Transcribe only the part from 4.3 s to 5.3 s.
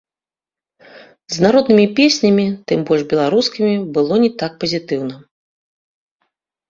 так пазітыўна.